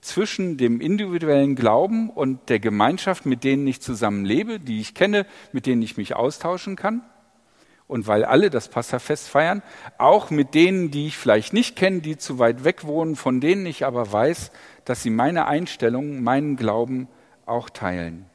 zwischen 0.00 0.56
dem 0.56 0.80
individuellen 0.80 1.56
Glauben 1.56 2.10
und 2.10 2.48
der 2.48 2.58
Gemeinschaft, 2.58 3.26
mit 3.26 3.44
denen 3.44 3.66
ich 3.66 3.80
zusammen 3.80 4.24
lebe, 4.24 4.58
die 4.58 4.80
ich 4.80 4.94
kenne, 4.94 5.26
mit 5.52 5.66
denen 5.66 5.82
ich 5.82 5.96
mich 5.96 6.14
austauschen 6.14 6.76
kann. 6.76 7.02
Und 7.86 8.06
weil 8.06 8.24
alle 8.24 8.50
das 8.50 8.68
Passafest 8.68 9.28
feiern, 9.28 9.62
auch 9.98 10.30
mit 10.30 10.54
denen, 10.54 10.92
die 10.92 11.08
ich 11.08 11.18
vielleicht 11.18 11.52
nicht 11.52 11.74
kenne, 11.74 12.00
die 12.00 12.16
zu 12.16 12.38
weit 12.38 12.62
weg 12.62 12.84
wohnen, 12.84 13.16
von 13.16 13.40
denen 13.40 13.66
ich 13.66 13.84
aber 13.84 14.12
weiß, 14.12 14.52
dass 14.84 15.02
sie 15.02 15.10
meine 15.10 15.46
Einstellung, 15.46 16.22
meinen 16.22 16.54
Glauben 16.56 17.08
auch 17.46 17.68
teilen. 17.68 18.29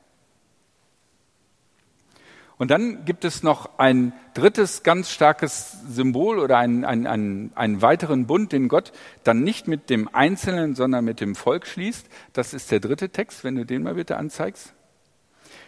Und 2.57 2.71
dann 2.71 3.03
gibt 3.03 3.25
es 3.25 3.43
noch 3.43 3.77
ein 3.79 4.13
drittes 4.33 4.83
ganz 4.83 5.11
starkes 5.11 5.77
Symbol 5.89 6.39
oder 6.39 6.57
einen, 6.57 6.85
einen, 6.85 7.05
einen, 7.05 7.51
einen 7.55 7.81
weiteren 7.81 8.27
Bund, 8.27 8.53
den 8.53 8.69
Gott 8.69 8.93
dann 9.23 9.43
nicht 9.43 9.67
mit 9.67 9.89
dem 9.89 10.07
Einzelnen, 10.13 10.73
sondern 10.73 11.03
mit 11.03 11.19
dem 11.19 11.35
Volk 11.35 11.67
schließt. 11.67 12.07
Das 12.31 12.53
ist 12.53 12.71
der 12.71 12.79
dritte 12.79 13.09
Text, 13.09 13.43
wenn 13.43 13.55
du 13.55 13.65
den 13.65 13.83
mal 13.83 13.95
bitte 13.95 14.15
anzeigst. 14.15 14.73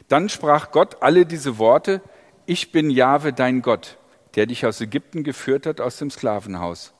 Dann 0.07 0.29
sprach 0.29 0.71
Gott 0.71 1.01
alle 1.01 1.25
diese 1.25 1.57
Worte, 1.57 2.01
ich 2.45 2.71
bin 2.71 2.89
Jahwe 2.89 3.33
dein 3.33 3.61
Gott, 3.61 3.97
der 4.35 4.45
dich 4.45 4.65
aus 4.65 4.79
Ägypten 4.79 5.23
geführt 5.23 5.65
hat, 5.65 5.81
aus 5.81 5.97
dem 5.97 6.09
Sklavenhaus. 6.09 6.93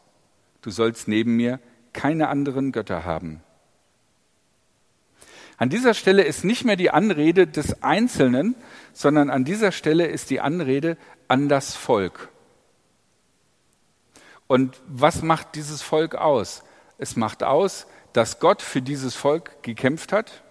Du 0.61 0.69
sollst 0.69 1.07
neben 1.07 1.37
mir 1.37 1.61
keine 1.93 2.27
anderen 2.27 2.73
Götter 2.73 3.05
haben. 3.05 3.41
An 5.57 5.69
dieser 5.69 5.95
Stelle 5.95 6.23
ist 6.23 6.43
nicht 6.43 6.65
mehr 6.65 6.75
die 6.75 6.91
Anrede 6.91 7.47
des 7.47 7.81
Einzelnen, 7.81 8.55
sondern 8.93 9.31
an 9.31 9.43
dieser 9.43 9.71
Stelle 9.71 10.05
ist 10.05 10.29
die 10.29 10.39
Anrede 10.39 10.97
an 11.27 11.49
das 11.49 11.75
Volk. 11.75 12.29
Und 14.45 14.77
was 14.87 15.23
macht 15.23 15.55
dieses 15.55 15.81
Volk 15.81 16.15
aus? 16.15 16.63
Es 16.99 17.15
macht 17.15 17.43
aus, 17.43 17.87
dass 18.13 18.39
Gott 18.39 18.61
für 18.61 18.81
dieses 18.81 19.15
Volk 19.15 19.61
gekämpft 19.63 20.13
hat. 20.13 20.43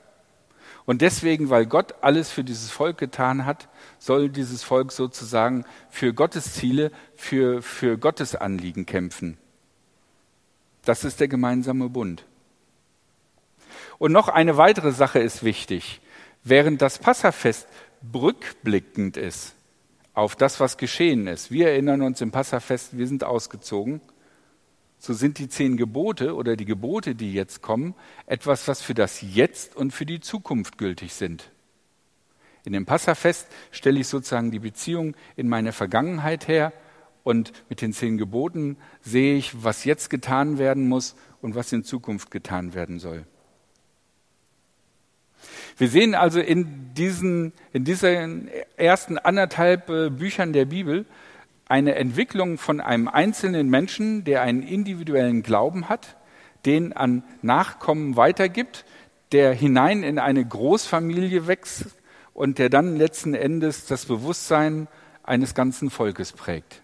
Und 0.84 1.02
deswegen, 1.02 1.50
weil 1.50 1.66
Gott 1.66 1.94
alles 2.00 2.30
für 2.30 2.44
dieses 2.44 2.70
Volk 2.70 2.98
getan 2.98 3.44
hat, 3.44 3.68
soll 3.98 4.28
dieses 4.28 4.62
Volk 4.62 4.92
sozusagen 4.92 5.64
für 5.88 6.14
Gottes 6.14 6.54
Ziele, 6.54 6.92
für, 7.16 7.62
für 7.62 7.98
Gottes 7.98 8.36
Anliegen 8.36 8.86
kämpfen. 8.86 9.38
Das 10.84 11.02
ist 11.02 11.18
der 11.18 11.26
gemeinsame 11.26 11.88
Bund. 11.88 12.25
Und 13.99 14.12
noch 14.12 14.29
eine 14.29 14.57
weitere 14.57 14.93
Sache 14.93 15.19
ist 15.19 15.43
wichtig. 15.43 16.00
Während 16.43 16.83
das 16.83 16.99
Passafest 16.99 17.67
rückblickend 18.15 19.17
ist 19.17 19.55
auf 20.15 20.37
das, 20.37 20.61
was 20.61 20.79
geschehen 20.79 21.26
ist, 21.26 21.50
wir 21.50 21.69
erinnern 21.69 22.00
uns 22.00 22.21
im 22.21 22.31
Passafest, 22.31 22.97
wir 22.97 23.07
sind 23.07 23.25
ausgezogen, 23.25 24.00
so 24.99 25.12
sind 25.12 25.38
die 25.38 25.49
zehn 25.49 25.76
Gebote 25.76 26.35
oder 26.35 26.57
die 26.57 26.65
Gebote, 26.65 27.15
die 27.15 27.35
jetzt 27.35 27.61
kommen, 27.61 27.95
etwas, 28.25 28.67
was 28.67 28.81
für 28.81 28.95
das 28.95 29.21
Jetzt 29.21 29.76
und 29.76 29.93
für 29.93 30.07
die 30.07 30.21
Zukunft 30.21 30.79
gültig 30.79 31.12
sind. 31.12 31.50
In 32.65 32.73
dem 32.73 32.87
Passafest 32.87 33.47
stelle 33.71 34.00
ich 34.00 34.09
sozusagen 34.09 34.50
die 34.50 34.59
Beziehung 34.59 35.15
in 35.37 35.49
meine 35.49 35.73
Vergangenheit 35.73 36.49
her 36.49 36.73
und 37.23 37.53
mit 37.69 37.83
den 37.83 37.93
zehn 37.93 38.19
Geboten 38.19 38.79
sehe 39.03 39.37
ich, 39.37 39.62
was 39.62 39.85
jetzt 39.85 40.11
getan 40.11 40.59
werden 40.59 40.88
muss 40.88 41.15
und 41.43 41.55
was 41.55 41.73
in 41.73 41.85
Zukunft 41.85 42.31
getan 42.31 42.73
werden 42.73 42.99
soll. 42.99 43.26
Wir 45.76 45.88
sehen 45.88 46.14
also 46.14 46.40
in 46.40 46.95
diesen, 46.95 47.52
in 47.73 47.85
diesen 47.85 48.49
ersten 48.76 49.18
anderthalb 49.18 49.90
äh, 49.90 50.09
Büchern 50.09 50.52
der 50.52 50.64
Bibel 50.64 51.04
eine 51.68 51.97
Entwicklung 51.97 52.56
von 52.59 52.80
einem 52.80 53.09
einzelnen 53.09 53.68
Menschen, 53.68 54.25
der 54.25 54.40
einen 54.42 54.62
individuellen 54.62 55.42
Glauben 55.42 55.88
hat, 55.88 56.16
den 56.64 56.92
an 56.95 57.25
Nachkommen 57.42 58.16
weitergibt, 58.16 58.85
der 59.33 59.52
hinein 59.52 60.02
in 60.02 60.18
eine 60.18 60.47
Großfamilie 60.47 61.47
wächst 61.47 61.87
und 62.33 62.59
der 62.59 62.71
dann 62.71 62.97
letzten 62.97 63.35
Endes 63.35 63.87
das 63.87 64.06
Bewusstsein 64.06 64.88
eines 65.25 65.54
ganzen 65.54 65.90
Volkes 65.90 66.33
prägt. 66.33 66.83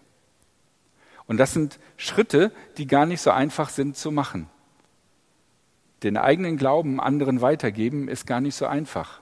Und 1.25 1.37
das 1.37 1.53
sind 1.53 1.79
Schritte, 1.95 2.51
die 2.77 2.85
gar 2.85 3.05
nicht 3.05 3.21
so 3.21 3.31
einfach 3.31 3.69
sind 3.69 3.95
zu 3.95 4.11
machen. 4.11 4.49
Den 6.03 6.17
eigenen 6.17 6.57
Glauben 6.57 6.99
anderen 6.99 7.41
weitergeben 7.41 8.07
ist 8.07 8.27
gar 8.27 8.41
nicht 8.41 8.55
so 8.55 8.65
einfach. 8.65 9.21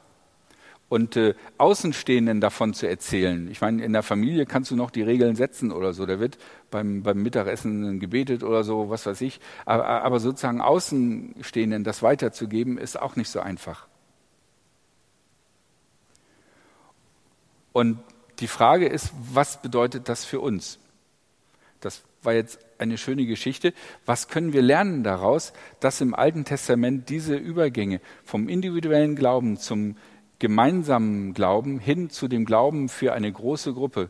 Und 0.89 1.15
äh, 1.15 1.35
Außenstehenden 1.57 2.41
davon 2.41 2.73
zu 2.73 2.85
erzählen, 2.85 3.49
ich 3.49 3.61
meine, 3.61 3.81
in 3.81 3.93
der 3.93 4.03
Familie 4.03 4.45
kannst 4.45 4.71
du 4.71 4.75
noch 4.75 4.91
die 4.91 5.03
Regeln 5.03 5.37
setzen 5.37 5.71
oder 5.71 5.93
so, 5.93 6.05
da 6.05 6.19
wird 6.19 6.37
beim, 6.69 7.01
beim 7.01 7.23
Mittagessen 7.23 8.01
gebetet 8.01 8.43
oder 8.43 8.65
so, 8.65 8.89
was 8.89 9.05
weiß 9.05 9.21
ich, 9.21 9.39
aber, 9.65 9.85
aber 9.87 10.19
sozusagen 10.19 10.59
Außenstehenden 10.59 11.85
das 11.85 12.03
weiterzugeben, 12.03 12.77
ist 12.77 12.99
auch 12.99 13.15
nicht 13.15 13.29
so 13.29 13.39
einfach. 13.39 13.87
Und 17.71 17.99
die 18.39 18.47
Frage 18.47 18.87
ist, 18.87 19.13
was 19.31 19.61
bedeutet 19.61 20.09
das 20.09 20.25
für 20.25 20.41
uns? 20.41 20.77
Das 21.79 22.03
war 22.21 22.33
jetzt 22.33 22.59
eine 22.81 22.97
schöne 22.97 23.25
Geschichte. 23.25 23.73
Was 24.05 24.27
können 24.27 24.53
wir 24.53 24.61
lernen 24.61 25.03
daraus, 25.03 25.53
dass 25.79 26.01
im 26.01 26.13
Alten 26.13 26.43
Testament 26.43 27.09
diese 27.09 27.35
Übergänge 27.35 28.01
vom 28.25 28.49
individuellen 28.49 29.15
Glauben 29.15 29.57
zum 29.57 29.95
gemeinsamen 30.39 31.33
Glauben 31.33 31.79
hin 31.79 32.09
zu 32.09 32.27
dem 32.27 32.45
Glauben 32.45 32.89
für 32.89 33.13
eine 33.13 33.31
große 33.31 33.73
Gruppe 33.73 34.09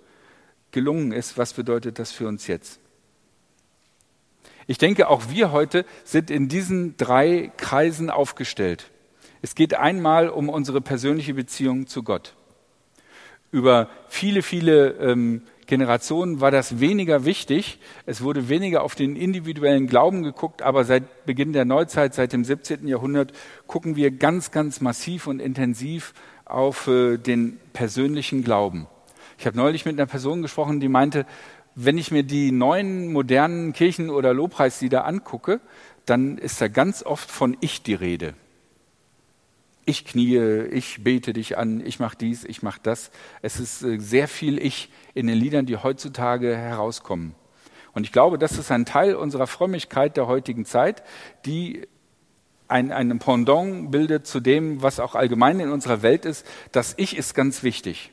gelungen 0.72 1.12
ist? 1.12 1.38
Was 1.38 1.54
bedeutet 1.54 2.00
das 2.00 2.12
für 2.12 2.28
uns 2.28 2.48
jetzt? 2.48 2.80
Ich 4.68 4.78
denke, 4.78 5.10
auch 5.10 5.30
wir 5.30 5.52
heute 5.52 5.86
sind 6.04 6.32
in 6.32 6.48
diesen 6.48 6.96
drei 6.96 7.52
Kreisen 7.58 8.10
aufgestellt. 8.10 8.90
Es 9.42 9.56
geht 9.56 9.74
einmal 9.74 10.30
um 10.30 10.50
unsere 10.50 10.82
persönliche 10.82 11.34
Beziehung 11.34 11.88
zu 11.88 12.04
Gott. 12.04 12.36
Über 13.52 13.90
viele, 14.08 14.44
viele 14.44 14.92
ähm, 14.92 15.42
Generationen 15.72 16.42
war 16.42 16.52
das 16.52 16.82
weniger 16.82 17.24
wichtig. 17.24 17.80
Es 18.06 18.22
wurde 18.22 18.50
weniger 18.50 18.84
auf 18.84 18.94
den 18.94 19.16
individuellen 19.16 19.88
Glauben 19.88 20.22
geguckt, 20.22 20.62
aber 20.62 20.84
seit 20.84 21.26
Beginn 21.26 21.54
der 21.54 21.64
Neuzeit, 21.64 22.14
seit 22.14 22.34
dem 22.34 22.44
17. 22.44 22.90
Jahrhundert, 22.90 23.32
gucken 23.68 23.96
wir 23.96 24.12
ganz, 24.12 24.52
ganz 24.52 24.82
massiv 24.82 25.28
und 25.28 25.40
intensiv 25.40 26.14
auf 26.44 26.88
äh, 26.88 27.18
den 27.18 27.58
persönlichen 27.72 28.44
Glauben. 28.44 28.88
Ich 29.40 29.46
habe 29.46 29.56
neulich 29.56 29.86
mit 29.86 29.98
einer 29.98 30.08
Person 30.08 30.42
gesprochen, 30.42 30.82
die 30.82 30.90
meinte, 30.90 31.26
wenn 31.74 31.98
ich 31.98 32.12
mir 32.12 32.24
die 32.24 32.52
neuen 32.52 33.14
modernen 33.14 33.72
Kirchen- 33.72 34.10
oder 34.10 34.34
Lobpreislieder 34.34 35.06
angucke, 35.06 35.62
dann 36.06 36.38
ist 36.38 36.60
da 36.60 36.68
ganz 36.68 37.02
oft 37.02 37.32
von 37.32 37.56
Ich 37.62 37.82
die 37.82 37.94
Rede 37.94 38.34
ich 39.86 40.06
knie, 40.06 40.38
ich 40.38 41.04
bete 41.04 41.34
dich 41.34 41.58
an, 41.58 41.86
ich 41.86 42.00
mache 42.00 42.18
dies, 42.18 42.44
ich 42.44 42.62
mache 42.62 42.80
das. 42.84 43.12
Es 43.42 43.60
ist 43.60 43.84
äh, 43.84 44.00
sehr 44.00 44.28
viel 44.28 44.58
Ich 44.64 44.90
in 45.14 45.28
den 45.28 45.38
Liedern, 45.38 45.66
die 45.66 45.78
heutzutage 45.78 46.56
herauskommen. 46.56 47.36
Und 47.94 48.04
ich 48.04 48.12
glaube, 48.12 48.38
das 48.38 48.58
ist 48.58 48.72
ein 48.72 48.86
Teil 48.86 49.16
unserer 49.16 49.48
Frömmigkeit 49.48 50.16
der 50.18 50.28
heutigen 50.28 50.66
Zeit, 50.66 51.04
die 51.46 51.88
ein, 52.68 52.92
ein 52.92 53.20
Pendant 53.20 53.92
bildet 53.92 54.26
zu 54.26 54.40
dem, 54.40 54.82
was 54.82 55.00
auch 55.00 55.16
allgemein 55.16 55.60
in 55.60 55.70
unserer 55.70 56.02
Welt 56.02 56.26
ist. 56.26 56.46
Das 56.72 56.94
Ich 56.98 57.18
ist 57.18 57.34
ganz 57.34 57.64
wichtig. 57.64 58.12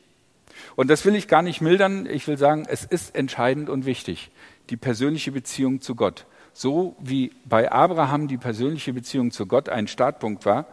Und 0.75 0.91
das 0.91 1.05
will 1.05 1.15
ich 1.15 1.29
gar 1.29 1.43
nicht 1.43 1.61
mildern. 1.61 2.07
Ich 2.07 2.27
will 2.27 2.39
sagen, 2.39 2.67
es 2.69 2.85
ist 2.85 3.15
entscheidend 3.15 3.71
und 3.71 3.87
wichtig. 3.87 4.31
Die 4.71 4.77
persönliche 4.77 5.31
Beziehung 5.31 5.81
zu 5.81 5.95
Gott. 5.95 6.27
So 6.53 6.97
wie 6.99 7.33
bei 7.45 7.71
Abraham 7.71 8.27
die 8.27 8.37
persönliche 8.37 8.93
Beziehung 8.93 9.31
zu 9.31 9.47
Gott 9.47 9.69
ein 9.69 9.87
Startpunkt 9.87 10.45
war, 10.45 10.67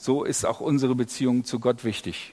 so 0.00 0.24
ist 0.24 0.46
auch 0.46 0.60
unsere 0.60 0.94
Beziehung 0.94 1.44
zu 1.44 1.60
Gott 1.60 1.84
wichtig. 1.84 2.32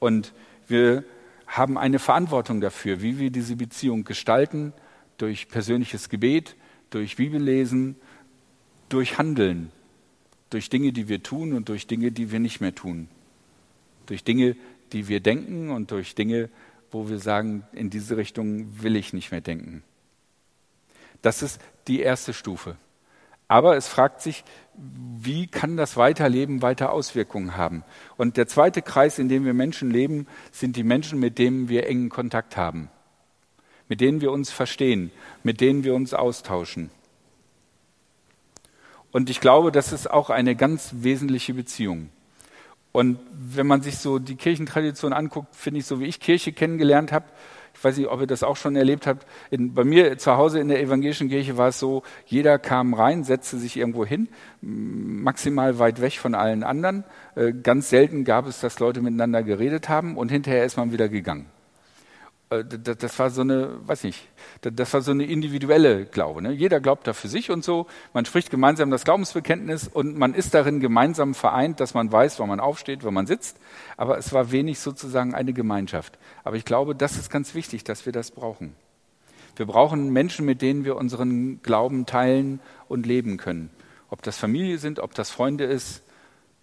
Und 0.00 0.32
wir 0.68 1.04
haben 1.46 1.76
eine 1.76 1.98
Verantwortung 1.98 2.62
dafür, 2.62 3.02
wie 3.02 3.18
wir 3.18 3.30
diese 3.30 3.56
Beziehung 3.56 4.04
gestalten, 4.04 4.72
durch 5.18 5.48
persönliches 5.48 6.08
Gebet, 6.08 6.56
durch 6.88 7.16
Bibellesen, 7.16 7.96
durch 8.88 9.18
Handeln, 9.18 9.70
durch 10.48 10.70
Dinge, 10.70 10.94
die 10.94 11.08
wir 11.08 11.22
tun 11.22 11.52
und 11.52 11.68
durch 11.68 11.86
Dinge, 11.86 12.10
die 12.10 12.32
wir 12.32 12.40
nicht 12.40 12.62
mehr 12.62 12.74
tun. 12.74 13.08
Durch 14.06 14.24
Dinge, 14.24 14.56
die 14.92 15.08
wir 15.08 15.20
denken 15.20 15.70
und 15.70 15.90
durch 15.90 16.14
Dinge, 16.14 16.48
wo 16.90 17.10
wir 17.10 17.18
sagen, 17.18 17.64
in 17.72 17.90
diese 17.90 18.16
Richtung 18.16 18.82
will 18.82 18.96
ich 18.96 19.12
nicht 19.12 19.30
mehr 19.30 19.42
denken. 19.42 19.82
Das 21.20 21.42
ist 21.42 21.60
die 21.86 22.00
erste 22.00 22.32
Stufe. 22.32 22.76
Aber 23.52 23.76
es 23.76 23.86
fragt 23.86 24.22
sich, 24.22 24.44
wie 24.74 25.46
kann 25.46 25.76
das 25.76 25.98
Weiterleben 25.98 26.62
weiter 26.62 26.90
Auswirkungen 26.90 27.54
haben? 27.54 27.84
Und 28.16 28.38
der 28.38 28.46
zweite 28.46 28.80
Kreis, 28.80 29.18
in 29.18 29.28
dem 29.28 29.44
wir 29.44 29.52
Menschen 29.52 29.90
leben, 29.90 30.26
sind 30.52 30.74
die 30.74 30.82
Menschen, 30.82 31.20
mit 31.20 31.36
denen 31.36 31.68
wir 31.68 31.86
engen 31.86 32.08
Kontakt 32.08 32.56
haben, 32.56 32.88
mit 33.88 34.00
denen 34.00 34.22
wir 34.22 34.32
uns 34.32 34.50
verstehen, 34.50 35.10
mit 35.42 35.60
denen 35.60 35.84
wir 35.84 35.94
uns 35.94 36.14
austauschen. 36.14 36.88
Und 39.10 39.28
ich 39.28 39.40
glaube, 39.40 39.70
das 39.70 39.92
ist 39.92 40.10
auch 40.10 40.30
eine 40.30 40.56
ganz 40.56 40.94
wesentliche 41.00 41.52
Beziehung. 41.52 42.08
Und 42.90 43.18
wenn 43.34 43.66
man 43.66 43.82
sich 43.82 43.98
so 43.98 44.18
die 44.18 44.36
Kirchentradition 44.36 45.12
anguckt, 45.12 45.54
finde 45.54 45.80
ich, 45.80 45.84
so 45.84 46.00
wie 46.00 46.06
ich 46.06 46.20
Kirche 46.20 46.54
kennengelernt 46.54 47.12
habe, 47.12 47.26
ich 47.74 47.84
weiß 47.84 47.96
nicht, 47.96 48.08
ob 48.08 48.20
ihr 48.20 48.26
das 48.26 48.42
auch 48.42 48.56
schon 48.56 48.76
erlebt 48.76 49.06
habt. 49.06 49.26
In, 49.50 49.74
bei 49.74 49.84
mir 49.84 50.18
zu 50.18 50.36
Hause 50.36 50.60
in 50.60 50.68
der 50.68 50.80
evangelischen 50.80 51.28
Kirche 51.28 51.56
war 51.56 51.68
es 51.68 51.78
so, 51.78 52.02
jeder 52.26 52.58
kam 52.58 52.94
rein, 52.94 53.24
setzte 53.24 53.58
sich 53.58 53.76
irgendwo 53.76 54.04
hin, 54.04 54.28
maximal 54.60 55.78
weit 55.78 56.00
weg 56.00 56.14
von 56.14 56.34
allen 56.34 56.62
anderen. 56.62 57.04
Äh, 57.34 57.52
ganz 57.52 57.90
selten 57.90 58.24
gab 58.24 58.46
es, 58.46 58.60
dass 58.60 58.78
Leute 58.78 59.00
miteinander 59.00 59.42
geredet 59.42 59.88
haben 59.88 60.16
und 60.16 60.30
hinterher 60.30 60.64
ist 60.64 60.76
man 60.76 60.92
wieder 60.92 61.08
gegangen. 61.08 61.51
Äh, 62.52 62.64
das 62.64 63.18
war 63.18 63.30
so 63.30 63.40
eine, 63.40 63.70
weiß 63.86 64.04
nicht, 64.04 64.28
das 64.60 64.92
war 64.92 65.00
so 65.00 65.10
eine 65.10 65.24
individuelle 65.24 66.04
Glaube. 66.04 66.42
Ne? 66.42 66.52
Jeder 66.52 66.80
glaubt 66.80 67.06
da 67.06 67.12
für 67.12 67.28
sich 67.28 67.50
und 67.50 67.64
so. 67.64 67.86
Man 68.12 68.24
spricht 68.24 68.50
gemeinsam 68.50 68.90
das 68.90 69.04
Glaubensbekenntnis 69.04 69.88
und 69.88 70.16
man 70.16 70.34
ist 70.34 70.54
darin 70.54 70.80
gemeinsam 70.80 71.34
vereint, 71.34 71.80
dass 71.80 71.94
man 71.94 72.12
weiß, 72.12 72.38
wo 72.38 72.46
man 72.46 72.60
aufsteht, 72.60 73.04
wo 73.04 73.10
man 73.10 73.26
sitzt. 73.26 73.56
Aber 73.96 74.18
es 74.18 74.32
war 74.32 74.52
wenig 74.52 74.78
sozusagen 74.80 75.34
eine 75.34 75.52
Gemeinschaft. 75.52 76.18
Aber 76.44 76.56
ich 76.56 76.64
glaube, 76.64 76.94
das 76.94 77.16
ist 77.16 77.30
ganz 77.30 77.54
wichtig, 77.54 77.84
dass 77.84 78.06
wir 78.06 78.12
das 78.12 78.30
brauchen. 78.30 78.74
Wir 79.56 79.66
brauchen 79.66 80.10
Menschen, 80.10 80.46
mit 80.46 80.62
denen 80.62 80.84
wir 80.84 80.96
unseren 80.96 81.60
Glauben 81.62 82.06
teilen 82.06 82.60
und 82.88 83.06
leben 83.06 83.36
können. 83.36 83.70
Ob 84.08 84.22
das 84.22 84.38
Familie 84.38 84.78
sind, 84.78 84.98
ob 84.98 85.14
das 85.14 85.30
Freunde 85.30 85.64
ist, 85.64 86.02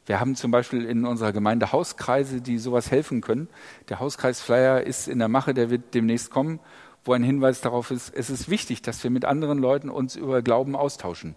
wir 0.09 0.19
haben 0.19 0.33
zum 0.33 0.49
Beispiel 0.49 0.85
in 0.85 1.05
unserer 1.05 1.31
Gemeinde 1.31 1.71
Hauskreise, 1.71 2.41
die 2.41 2.57
sowas 2.57 2.89
helfen 2.89 3.21
können. 3.21 3.47
Der 3.89 3.99
Hauskreisflyer 3.99 4.81
ist 4.81 5.07
in 5.07 5.19
der 5.19 5.27
Mache, 5.27 5.53
der 5.53 5.69
wird 5.69 5.93
demnächst 5.93 6.31
kommen, 6.31 6.59
wo 7.05 7.13
ein 7.13 7.21
Hinweis 7.21 7.61
darauf 7.61 7.91
ist, 7.91 8.11
es 8.15 8.31
ist 8.31 8.49
wichtig, 8.49 8.81
dass 8.81 9.03
wir 9.03 9.11
mit 9.11 9.23
anderen 9.23 9.59
Leuten 9.59 9.91
uns 9.91 10.15
über 10.15 10.41
Glauben 10.41 10.75
austauschen. 10.75 11.35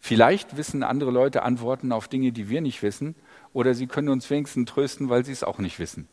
Vielleicht 0.00 0.56
wissen 0.56 0.82
andere 0.82 1.12
Leute 1.12 1.44
Antworten 1.44 1.92
auf 1.92 2.08
Dinge, 2.08 2.32
die 2.32 2.48
wir 2.48 2.60
nicht 2.60 2.82
wissen, 2.82 3.14
oder 3.52 3.72
sie 3.72 3.86
können 3.86 4.08
uns 4.08 4.28
wenigstens 4.28 4.68
trösten, 4.68 5.08
weil 5.08 5.24
sie 5.24 5.30
es 5.30 5.44
auch 5.44 5.60
nicht 5.60 5.78
wissen. 5.78 6.08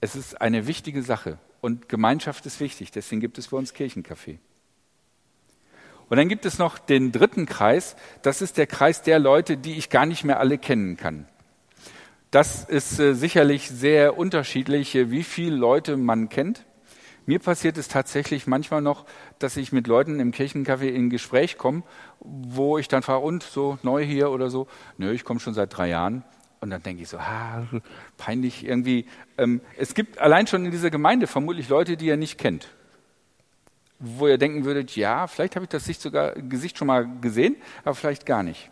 Es 0.00 0.16
ist 0.16 0.40
eine 0.40 0.66
wichtige 0.68 1.02
Sache 1.02 1.36
und 1.60 1.90
Gemeinschaft 1.90 2.46
ist 2.46 2.60
wichtig, 2.60 2.92
deswegen 2.92 3.20
gibt 3.20 3.36
es 3.36 3.48
bei 3.48 3.58
uns 3.58 3.74
Kirchencafé. 3.74 4.38
Und 6.10 6.16
dann 6.16 6.28
gibt 6.28 6.44
es 6.44 6.58
noch 6.58 6.78
den 6.78 7.12
dritten 7.12 7.46
Kreis, 7.46 7.94
das 8.22 8.42
ist 8.42 8.58
der 8.58 8.66
Kreis 8.66 9.02
der 9.02 9.20
Leute, 9.20 9.56
die 9.56 9.78
ich 9.78 9.90
gar 9.90 10.06
nicht 10.06 10.24
mehr 10.24 10.40
alle 10.40 10.58
kennen 10.58 10.96
kann. 10.96 11.26
Das 12.32 12.64
ist 12.64 12.98
äh, 12.98 13.14
sicherlich 13.14 13.68
sehr 13.70 14.18
unterschiedlich, 14.18 14.94
äh, 14.96 15.12
wie 15.12 15.22
viele 15.22 15.54
Leute 15.54 15.96
man 15.96 16.28
kennt. 16.28 16.66
Mir 17.26 17.38
passiert 17.38 17.78
es 17.78 17.86
tatsächlich 17.86 18.48
manchmal 18.48 18.82
noch, 18.82 19.06
dass 19.38 19.56
ich 19.56 19.70
mit 19.70 19.86
Leuten 19.86 20.18
im 20.18 20.32
Kirchencafé 20.32 20.88
in 20.88 21.10
Gespräch 21.10 21.58
komme, 21.58 21.84
wo 22.18 22.76
ich 22.76 22.88
dann 22.88 23.02
frage, 23.02 23.24
und 23.24 23.44
so 23.44 23.78
neu 23.84 24.04
hier 24.04 24.32
oder 24.32 24.50
so, 24.50 24.66
nö, 24.98 25.12
ich 25.12 25.24
komme 25.24 25.38
schon 25.38 25.54
seit 25.54 25.76
drei 25.76 25.90
Jahren. 25.90 26.24
Und 26.60 26.70
dann 26.70 26.82
denke 26.82 27.04
ich 27.04 27.08
so, 27.08 27.18
ah, 27.18 27.66
peinlich 28.16 28.66
irgendwie. 28.66 29.06
Ähm, 29.38 29.60
es 29.78 29.94
gibt 29.94 30.18
allein 30.18 30.48
schon 30.48 30.64
in 30.64 30.72
dieser 30.72 30.90
Gemeinde 30.90 31.28
vermutlich 31.28 31.68
Leute, 31.68 31.96
die 31.96 32.06
ihr 32.06 32.16
nicht 32.16 32.36
kennt 32.36 32.68
wo 34.00 34.26
ihr 34.26 34.38
denken 34.38 34.64
würdet, 34.64 34.96
ja, 34.96 35.26
vielleicht 35.26 35.54
habe 35.56 35.64
ich 35.64 35.68
das 35.68 35.82
Gesicht, 35.82 36.00
sogar, 36.00 36.32
Gesicht 36.34 36.78
schon 36.78 36.86
mal 36.86 37.06
gesehen, 37.20 37.56
aber 37.84 37.94
vielleicht 37.94 38.24
gar 38.24 38.42
nicht. 38.42 38.70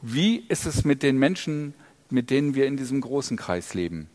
Wie 0.00 0.36
ist 0.48 0.64
es 0.64 0.84
mit 0.84 1.02
den 1.02 1.18
Menschen, 1.18 1.74
mit 2.08 2.30
denen 2.30 2.54
wir 2.54 2.66
in 2.66 2.76
diesem 2.76 3.00
großen 3.00 3.36
Kreis 3.36 3.74
leben? 3.74 4.08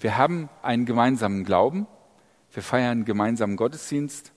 Wir 0.00 0.16
haben 0.16 0.48
einen 0.62 0.84
gemeinsamen 0.84 1.44
Glauben, 1.44 1.86
wir 2.52 2.62
feiern 2.62 3.04
gemeinsamen 3.04 3.56
Gottesdienst. 3.56 4.32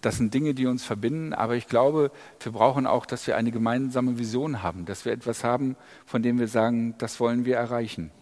Das 0.00 0.16
sind 0.16 0.32
Dinge, 0.32 0.54
die 0.54 0.66
uns 0.66 0.84
verbinden, 0.84 1.32
aber 1.32 1.56
ich 1.56 1.66
glaube, 1.66 2.12
wir 2.40 2.52
brauchen 2.52 2.86
auch, 2.86 3.04
dass 3.04 3.26
wir 3.26 3.36
eine 3.36 3.50
gemeinsame 3.50 4.18
Vision 4.18 4.62
haben, 4.62 4.84
dass 4.84 5.04
wir 5.04 5.12
etwas 5.12 5.42
haben, 5.42 5.76
von 6.06 6.22
dem 6.22 6.38
wir 6.38 6.48
sagen, 6.48 6.94
das 6.98 7.18
wollen 7.18 7.44
wir 7.44 7.56
erreichen. 7.56 8.12